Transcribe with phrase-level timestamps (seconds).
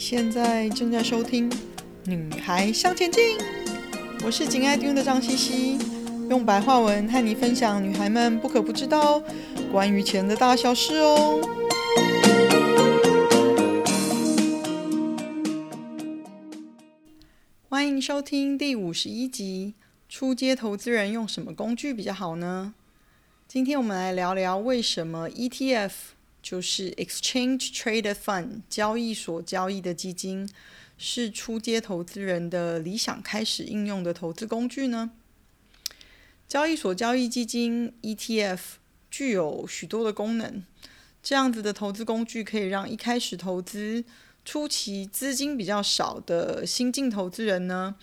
[0.00, 1.50] 现在正在收听
[2.06, 3.36] 《女孩向前进》，
[4.24, 5.78] 我是紧爱听的张茜茜，
[6.30, 9.22] 用白话文和你分享女孩们不可不知道
[9.70, 11.38] 关于钱的大小事哦。
[17.68, 19.74] 欢迎收听第五十一集：
[20.08, 22.72] 初阶投资人用什么工具比较好呢？
[23.46, 25.90] 今天我们来聊聊为什么 ETF。
[26.42, 30.48] 就是 Exchange Traded Fund 交易所交易的基金
[30.96, 35.10] 是初阶投资人的理想开始应用的投资工具呢？
[36.48, 38.58] 交易所交易基金 ETF
[39.10, 40.62] 具有许多的功能，
[41.22, 44.04] 这样子的投资工具可以让一开始投资
[44.44, 47.94] 初期资金比较少的新进投资人呢，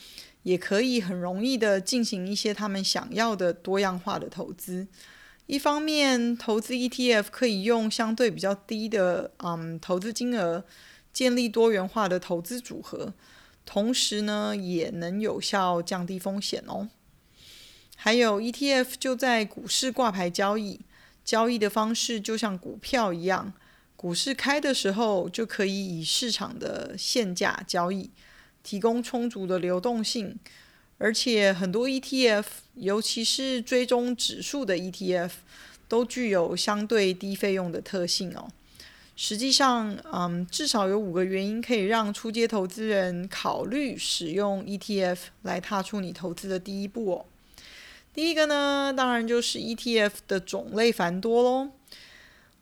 [0.44, 4.88] 也可以很容易的进行一些他们想要的多样化的投资。
[5.48, 10.66] 一方面，投资 ETF 可以用相对比较低的嗯投资金额
[11.14, 13.14] 建立多元化的投资组合，
[13.66, 16.90] 同时呢，也能有效降低风险哦。
[17.96, 20.82] 还有 ETF 就在股市挂牌交易，
[21.24, 23.54] 交易的方式就像股票一样，
[23.96, 28.12] 股市开的时候就可以以市场的现价交易，
[28.62, 30.38] 提供充足的流动性。
[30.98, 32.46] 而且很多 ETF，
[32.76, 35.32] 尤其是追踪指数的 ETF，
[35.88, 38.48] 都具有相对低费用的特性哦。
[39.16, 47.26] 实际上，嗯，至少有五个原因可以让初阶投资人考虑使用 ETF 来踏出你投资的第一步哦。
[48.14, 51.72] 第一个呢，当然就是 ETF 的种类繁多喽。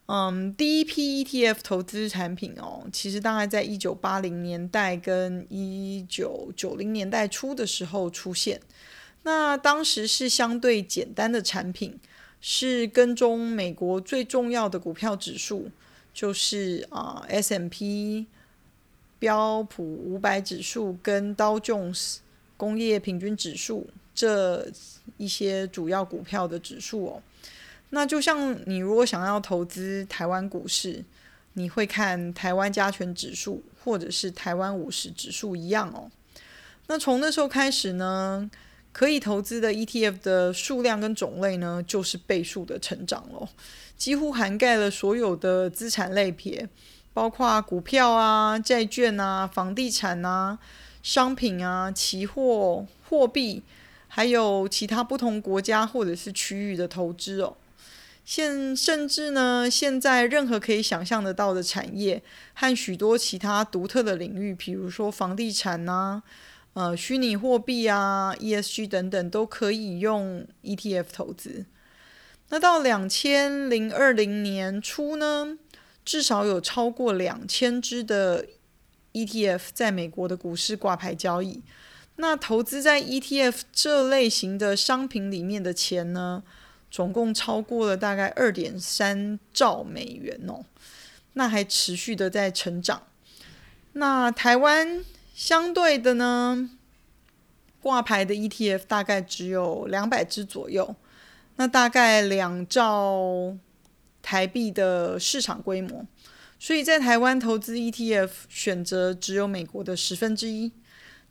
[0.07, 8.61] 嗯，第一批 ETF 投资产品哦，其实大概在一九八零年代跟一九九零年代初的时候出现。
[9.23, 11.99] 那当时是相对简单的产品，
[12.39, 15.71] 是跟踪美国最重要的股票指数，
[16.13, 18.27] 就是啊、呃、S&P
[19.17, 22.19] 标普五百指数跟道琼斯
[22.55, 24.71] 工业平均指数这
[25.17, 27.23] 一些主要股票的指数哦。
[27.91, 31.03] 那就像你如果想要投资台湾股市，
[31.53, 36.11] 你会看台湾加权指数或者是台湾五十指数一样哦。
[36.87, 38.49] 那从那时候开始呢，
[38.91, 43.47] 可以投资的 ETF 的数量跟种类呢，就是倍数的成长咯，
[43.95, 46.67] 几乎涵盖了所有的资产类别，
[47.13, 50.59] 包括股票啊、债券啊、房地产啊、
[51.01, 53.63] 商品啊、期货、货币，
[54.07, 57.55] 还有其他不同国家或者是区域的投资哦。
[58.25, 66.23] 现甚至呢，现在任何可以想象得到的产业和许多其他独特的领域，比如说房地产呐、
[66.73, 71.65] 啊、呃虚拟货币啊、ESG 等等，都可以用 ETF 投资。
[72.49, 75.57] 那到两千零二零年初呢，
[76.03, 78.45] 至少有超过两千只的
[79.13, 81.63] ETF 在美国的股市挂牌交易。
[82.17, 86.43] 那投资在 ETF 这类型的商品里面的钱呢，
[86.95, 90.63] 总共超过了大概二点三兆美元哦，
[91.33, 93.03] 那还持续的在成长。
[93.91, 96.69] 那台湾相对的呢，
[97.81, 100.95] 挂牌的 ETF 大概只有两百只左右，
[101.57, 103.57] 那大概两兆
[104.21, 106.05] 台币的市场规模，
[106.57, 110.71] 所以在台湾投资 ETF 选择只有美国的十分之一，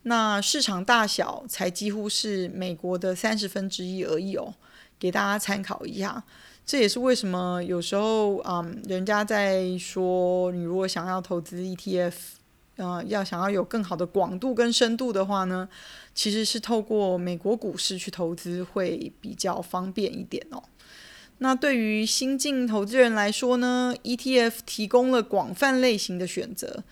[0.03, 4.53] 那市场大小才几乎是美国的三十分之一而已哦。
[4.99, 6.23] 给大家参考一下，
[6.65, 12.13] 这也是为什么有时候，嗯，人家在说你如果想要投资 ETF，
[12.77, 15.69] 呃，要想要有更好的广度跟深度的话呢，
[16.13, 20.63] 其实是透过美国股市去投资会比较方便一点哦。
[21.39, 26.83] 那对于新进投资人来说呢，ETF 提供了广泛类型的选择，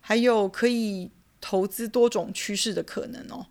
[0.00, 3.46] 还有可以投资多种趋势的可能哦。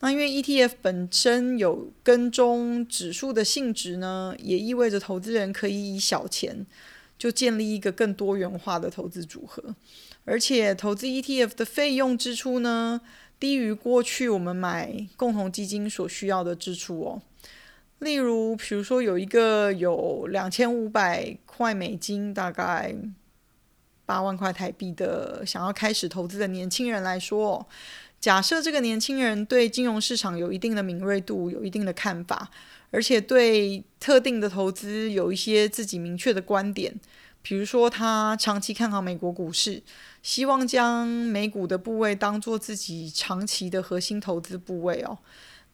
[0.00, 6.64] 那因为 ETF 本身有跟踪指数的性质呢，也意味着投资人可以以小钱
[7.18, 9.74] 就建立一个更多元化的投资组合，
[10.24, 13.00] 而且投资 ETF 的费用支出呢，
[13.40, 17.22] 低于过去我们买共同基金所需要的支出哦。
[17.98, 22.94] 例如，比如说有一个有两千五百块美金，大概
[24.06, 27.66] 八万块台币的想要开始投资的年轻人来说。
[28.20, 32.50] 假设这个年轻人对金融市场有一定的敏锐度，有一定的看法，
[32.90, 36.92] 而且对特定的投资有一些自己明确的观点，
[37.42, 39.82] 比如说他长期看好美国股市，
[40.20, 45.18] 希望将美股的部位当做自己长期的核心投资部位哦。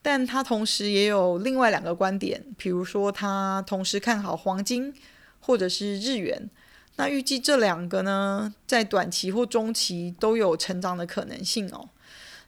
[0.03, 4.93] 但他同时也有另外两个观点，比如说他同时看好黄金
[5.41, 6.51] 或者是日元，
[6.97, 11.89] 那预计这两个呢，在短期或中期都有成长的可能性哦。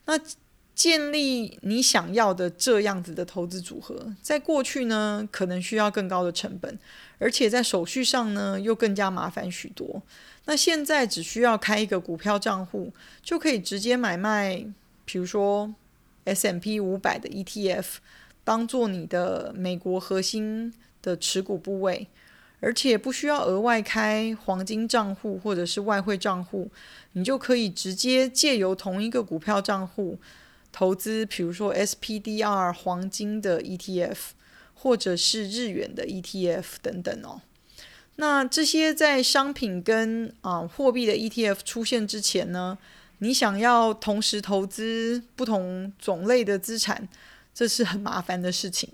[0.07, 0.19] 那
[0.75, 6.79] 建立你想要的这样子的投资组合，在过去呢，可能需要更高的成本，
[7.19, 10.03] 而且在手续上呢，又更加麻烦许多。
[10.45, 12.93] 那现在只需要开一个股票账户，
[13.23, 14.65] 就可以直接买卖，
[15.07, 15.75] 比如说
[16.25, 17.87] S M P 五百的 ETF，
[18.45, 22.07] 当做你的美国核心的持股部位，
[22.67, 26.69] 而且不需要额外开黄金账户或者是外汇账户，
[27.13, 30.19] 你就可以直接借由同一个股票账户。
[30.73, 34.17] 投资，比如说 SPDR 黄金的 ETF，
[34.75, 37.41] 或者是日元的 ETF 等等哦。
[38.17, 42.77] 那这些在商品跟啊、货币的 ETF 出现之前呢，
[43.19, 47.09] 你想要同时投资不同种类的资产。
[47.59, 48.87] 这是很麻烦的事情，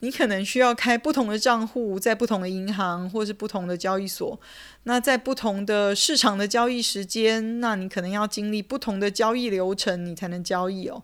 [0.00, 4.38] 你可能需要开不同的账户，在不同的银行或是不同的交易所。
[4.82, 11.02] 那在不同的市场的交易时间，那你可能要经历不同的交易流程，你才能交易哦。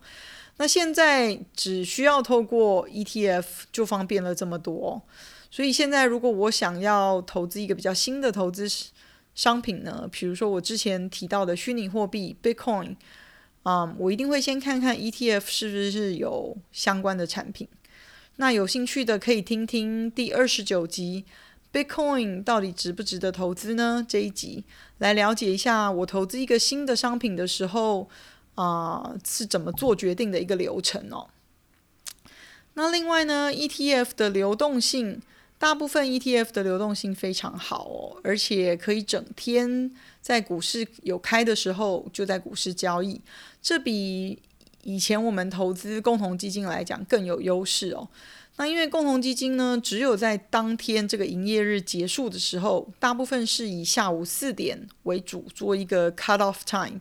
[0.58, 5.00] 那现在只需要透过 ETF 就方便了这么多，
[5.50, 8.68] 所以现在如果我想要投资一个比较新的投资
[9.34, 12.96] 商品呢，比如说我之前提到的虚拟货币 Bitcoin。
[13.66, 17.66] 啊我一定会先看看 ETF 是不是有相关的产品。
[18.36, 21.24] 那有兴趣的可以听听第二十九集
[21.72, 24.06] ，Bitcoin 到底值不值得投资呢？
[24.08, 24.62] 这一集
[24.98, 28.08] 来了解一下我投资一个新的商品的时候
[28.54, 31.26] 啊、是怎么做决定的一个流程哦。
[32.74, 35.20] 那另外呢，ETF 的流动性。
[35.58, 43.20] 大部分 ETF 的流动性非常好哦，而且可以整天在股市有开的时候就在股市交易，
[43.62, 44.38] 这比
[44.82, 48.06] 以前我们投资共同基金来讲更有优势哦。
[48.58, 57.00] 那因为共同基金呢，只有在当天这个营业日结束的时候，大部分是以下午四点为主做一个 cut off time，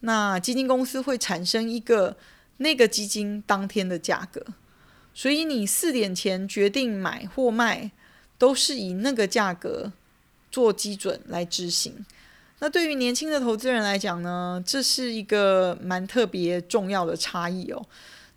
[0.00, 2.16] 那基金公司会产生一个
[2.56, 4.44] 那个基金当天的价格。
[5.18, 7.90] 所以你四点前决定买或卖，
[8.38, 9.92] 都是以那个价格
[10.48, 12.06] 做基准来执行。
[12.60, 17.84] 那对于年轻的投资人来讲呢，这是一个蛮特别重要的差异哦。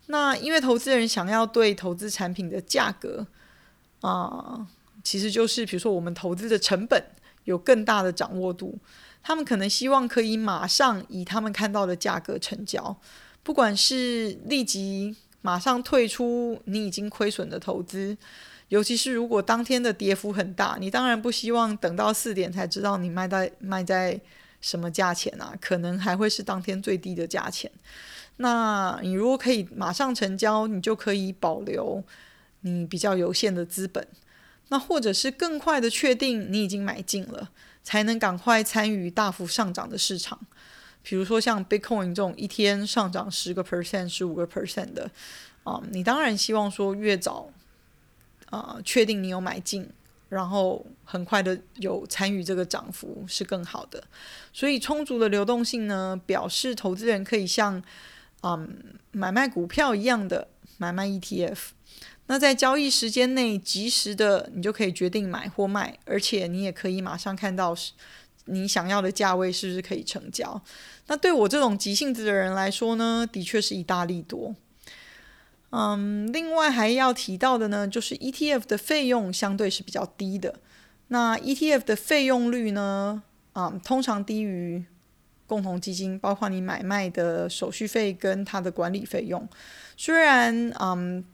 [0.06, 3.24] 那因为投资人想要对投资产品的价格
[4.00, 4.66] 啊、
[5.04, 7.00] 其实就是比如说我们投资的成本
[7.44, 8.76] 有更大的掌握度，
[9.22, 12.96] 他们可能希望可以马上以他们看到的价格成交，
[13.44, 15.14] 不管是立即。
[15.42, 18.16] 马上退出你已经亏损的投资，
[18.68, 24.18] 尤其是如果当天的跌幅很大，你当然不希望等到四点才知道你卖在卖在
[24.60, 27.70] 什么价钱啊，可能还会是当天最低的价钱。
[28.36, 32.02] 那你如果可以马上成交，你就可以保留
[32.60, 34.06] 你比较有限的资本，
[34.68, 37.50] 那或者是更快的确定你已经买进了，
[37.82, 40.38] 才能赶快参与大幅上涨的市场。
[41.02, 45.10] 比如说像 Bitcoin 这种一天上涨十个 percent、十五个 percent 的，
[45.64, 47.50] 啊、你当然希望说越早
[48.50, 49.88] 啊、确定你有买进，
[50.28, 54.04] 然后很快的有参与这个涨幅是更好的。
[54.52, 57.82] 所以充足的流动性呢，表示投资人可以像
[58.42, 58.76] 嗯
[59.10, 61.58] 买卖股票一样的买卖 ETF。
[62.26, 67.74] 那在交易时间内及时的，你就可以决定买或卖，而且你也可以马上看到
[68.46, 70.60] 你想要的价位是不是可以成交？
[71.06, 74.54] 那对我这种急性子的人来说呢，的确是一大利多。
[75.70, 80.56] 嗯，另外还要提到的呢，就是 ETF 的费用相对是比较低的。
[81.08, 83.22] 那 ETF 的费用率呢，
[83.54, 84.84] 嗯，通常低于
[85.46, 89.48] 共同基金，包括你买卖的手续费跟它的管理费用。
[89.96, 91.24] 虽然嗯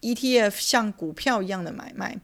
[0.00, 2.18] ，ETF 像股票一样的买卖。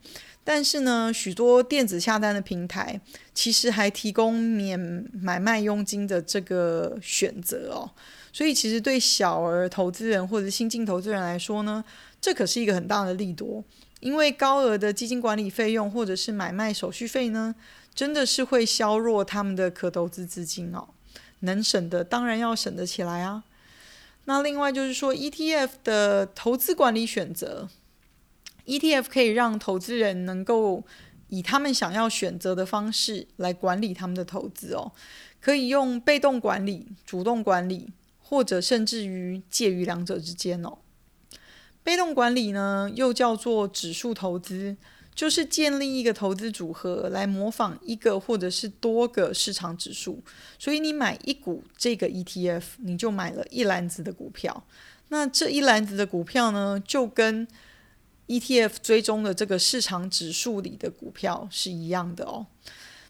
[0.50, 2.98] 但是呢，许多电子下单的平台
[3.34, 4.80] 其实还提供免
[5.12, 7.90] 买卖佣金的这个选择哦，
[8.32, 11.84] 所以其实对小额投资人或者新进投资人来说呢，
[12.18, 13.62] 这可是一个很大的利多，
[14.00, 17.54] 因为高额的基金管理费用或者是买卖手续费呢，
[17.94, 20.88] 真的是会削弱他们的可投资资金哦，
[21.40, 23.44] 能省的当然要省得起来啊。
[24.24, 27.68] 那另外就是说，ETF 的投资管理选择。
[28.68, 30.84] ETF 可以让投资人能够
[31.28, 34.92] 以他们想要选择的方式来管理他们的投资哦，
[35.40, 40.78] 可以用被动管理、主动管理，或者甚至于介于两者之间哦。
[41.82, 44.76] 被动管理呢，又叫做指数投资，
[45.14, 50.22] 就是建立一个投资组合来模仿一个或者是多个市场指数，
[50.58, 54.64] 所以你买一股这个 ETF，你就买了一篮子的股票。
[55.08, 57.48] 那这一篮子的股票呢，就跟
[58.28, 62.46] ETF 追踪的这个市场指数里的股票是一样的哦。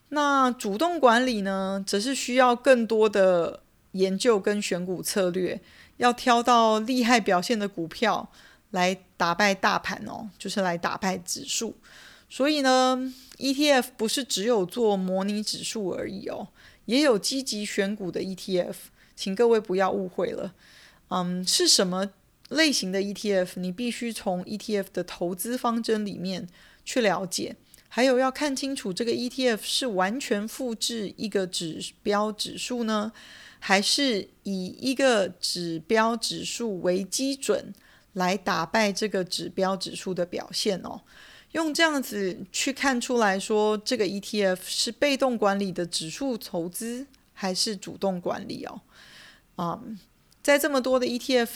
[0.09, 3.61] 那主动管理呢，则是需要更多的
[3.93, 5.61] 研究跟选股策略，
[5.99, 8.31] 要挑到厉害表现的股票
[8.71, 11.77] 来打败大盘哦，就是来打败指数。
[12.31, 16.49] 所以呢，ETF 不是只有做模拟指数而已哦，
[16.85, 18.75] 也有积极选股的 ETF，
[19.17, 20.55] 请各位不要误会了。
[21.09, 22.11] 嗯，是什么
[22.49, 23.49] 类型的 ETF？
[23.57, 26.49] 你必须从 ETF 的投资方针里面
[26.85, 27.57] 去了解。
[27.91, 33.11] 还有要看清楚，这个 ETF 是完全复制一个指标指数呢，
[33.59, 37.73] 还是以一个指标指数为基准
[38.13, 41.01] 来打败这个指标指数的表现哦？
[41.53, 48.83] 用这样子去看出来说，这个 ETF 是被动管理的指数投资，还是主动管理哦？
[49.57, 49.83] 啊、
[50.43, 51.49] 在这么多的 ETF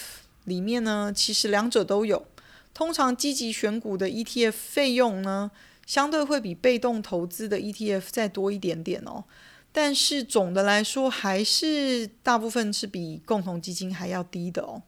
[0.45, 2.27] 里面呢，其实两者都有。
[2.75, 5.51] 通常积极选股的 ETF 费用呢，
[5.87, 9.25] 相对会比被动投资的 ETF 再多一点点哦，
[9.71, 14.83] 但是总的来说还是大部分是比共同基金还要低的哦。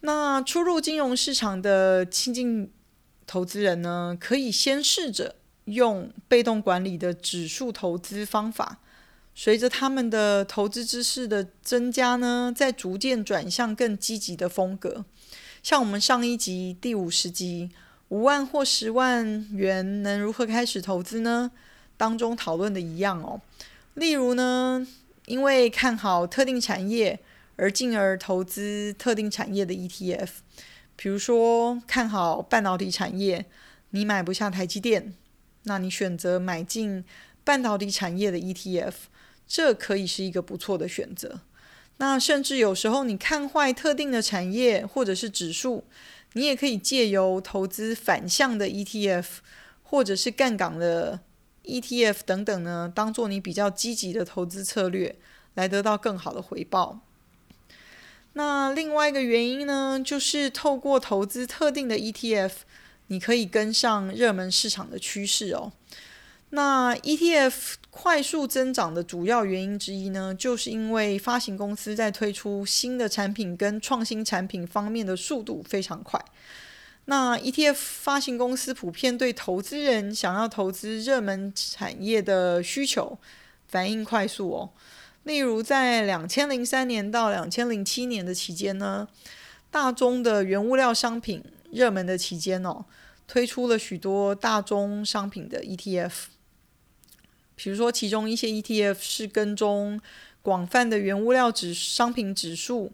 [0.00, 2.70] 那初入金融市场的新进
[3.26, 8.78] 投资人呢，可以先试着用被动管理的指数投资方法，
[9.34, 15.04] 随着他们的投资知识的增加呢，在逐渐转向更积极的风格。
[15.62, 17.70] 像我们上一集第五十集。
[18.10, 21.50] 五万或十万元能如何开始投资呢？
[21.96, 23.40] 当中讨论的一样哦。
[23.94, 24.86] 例如呢，
[25.24, 27.18] 因为看好特定产业
[27.56, 30.28] 而进而投资特定产业的 ETF，
[30.94, 33.46] 比如说看好半导体产业，
[33.90, 35.14] 你买不下台积电，
[35.62, 37.02] 那你选择买进
[37.44, 38.94] 半导体产业的 ETF，
[39.46, 41.40] 这可以是一个不错的选择。
[41.98, 45.84] 那甚至有时候你看坏特定的产业或者是指数。
[46.36, 49.24] 你也可以借由投资反向的 ETF，
[49.84, 51.20] 或者是杠杆的
[51.62, 55.14] ETF 等等呢，当做你比较积极的投资策略，
[55.54, 56.98] 来得到更好的回报。
[58.32, 62.50] 那另外一个原因呢，就是透过投资特定的 ETF，
[63.06, 65.72] 你可以跟上热门市场的趋势哦。
[66.54, 76.24] 那 ETF 快速增长的主要原因之一呢，就是因为发行公司在推出新的产品跟创新产品方面的速度非常快。
[77.06, 83.18] 那 ETF 发行公司普遍对投资人想要投资热门产业的需求
[83.66, 84.70] 反应快速哦。
[85.24, 89.08] 例如在两千零三年到两千零七年的期间呢，
[89.72, 91.42] 大宗的原物料商品
[91.72, 92.84] 热门的期间哦，
[93.26, 96.12] 推出了许多大宗商品的 ETF。
[97.56, 100.00] 比如说，其中一些 ETF 是跟踪
[100.42, 102.92] 广泛的原物料指商品指数，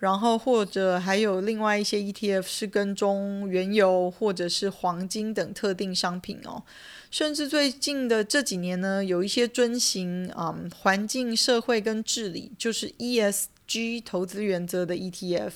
[0.00, 6.62] 然后或者还有另外一些 ETF 是跟踪原油或者是黄金等特定商品哦。
[7.10, 15.52] 甚至最近的这几年呢，有一些遵循啊、嗯、环境、社会跟治理，就是 ESG 投资原则的 ETF，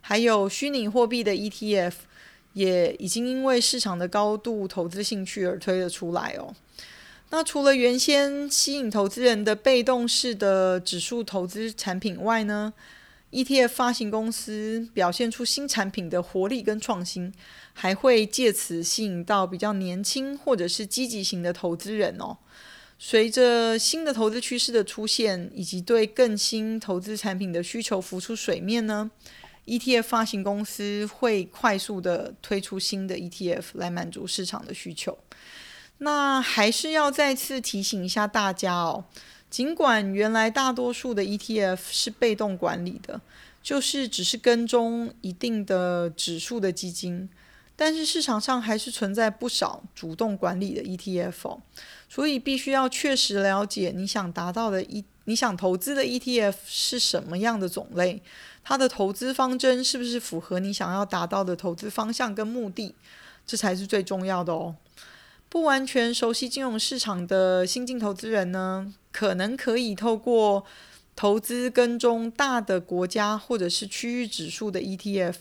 [0.00, 1.92] 还有虚拟货币的 ETF，
[2.54, 6.54] 也已经因为市场的高度投资兴趣而推了出来哦。
[7.32, 12.72] 那除了原先吸引投资人的被动式的指数投资产品外呢
[13.30, 17.32] ，ETF 发行公司表现出新产品的活力跟创新，
[17.72, 22.36] 还会借此吸引到比较年轻或者是积极型的投资人哦。
[22.98, 29.08] 随着新的投资趋势的出现，以及对更新投资产品的需求浮出水面呢
[29.66, 35.16] ，ETF 发行公司会快速的推出新的 ETF 来满足市场的需求。
[36.02, 39.04] 那还是要再次提醒一下大家哦，
[39.50, 43.20] 尽管原来大多数的 ETF 是被动管理的，
[43.62, 47.28] 就是只是跟踪一定的指数的基金，
[47.76, 51.58] 但是市场上还是存在不少主动管理的 ETF，
[52.08, 58.22] 所以必须要确实了解你想达到的一，你想投资的 ETF 是什么样的种类，
[58.64, 62.94] 它的投资方针是不是符合你想要达到的投资方向跟目的，
[63.46, 64.74] 这才是最重要的哦。
[65.50, 70.64] 不完全熟悉金融市场的新进投资人呢，可能可以透过
[71.16, 75.34] 投资跟踪大的国家或者是区域指数的 ETF，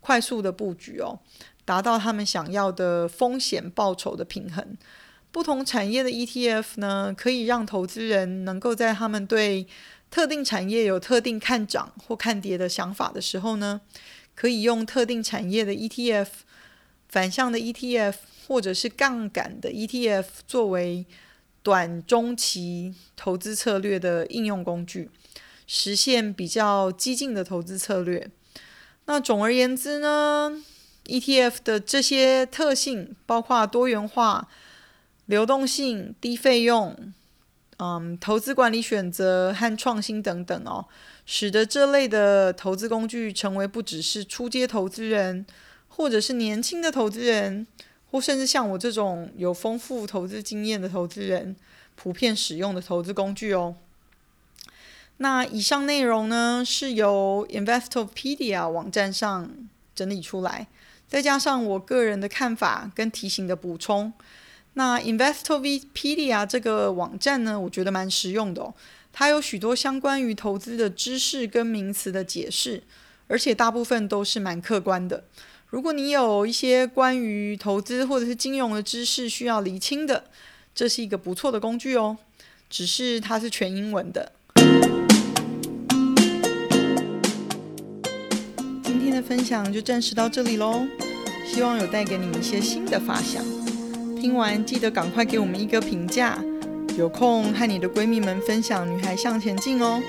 [0.00, 1.18] 快速的布局哦，
[1.64, 4.78] 达到他们想要的风险报酬的平衡。
[5.32, 9.66] 不同产业的 ETF 呢，可以让投资人能够在他们对
[10.12, 13.80] 特定产业有特定看涨或看跌的想法的时候呢，
[14.36, 16.28] 可以用特定产业的 ETF，
[17.08, 18.14] 反向的 ETF。
[18.46, 21.04] 或者是杠杆的 ETF 作为
[21.62, 25.10] 短中期投资策略的应用工具，
[25.66, 28.30] 实现比较激进的投资策略。
[29.06, 30.62] 那总而言之呢
[31.06, 34.48] ，ETF 的这些特性包括多元化、
[35.26, 37.12] 流动性、低费用、
[37.78, 40.86] 嗯，投资管理选择和创新等等哦，
[41.24, 45.44] 使得这类的投资工具成为不只是初阶投资人，
[45.88, 47.66] 或者是年轻的投资人，
[48.20, 51.56] 甚至像我这种有丰富投资经验的投资人，
[51.94, 53.76] 普遍使用的投资工具哦。
[55.18, 59.50] 那以上内容呢，是由 Investopedia 网站上
[59.94, 60.66] 整理出来，
[61.08, 64.12] 再加上我个人的看法跟提醒的补充。
[64.74, 68.74] 那 Investopedia 这个网站呢，我觉得蛮实用的哦。
[69.10, 72.82] 它有许多相关于投资的知识跟名词的解释，
[73.26, 75.24] 而且大部分都是蛮客观的。
[75.68, 80.22] 如果你有一些关于投资或者是金融的知识需要厘清的，
[80.72, 82.16] 这是一个不错的工具哦。
[82.70, 84.30] 只是它是全英文的。
[88.84, 90.86] 今天的分享就暂时到这里喽，
[91.44, 93.44] 希望有带给你一些新的发想。
[94.20, 96.40] 听完记得赶快给我们一个评价，
[96.96, 100.00] 有空和你的闺蜜们分享《女孩向前进》哦。